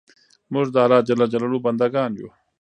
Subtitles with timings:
[0.53, 0.99] موږ د الله
[1.31, 2.29] ج بندګان یو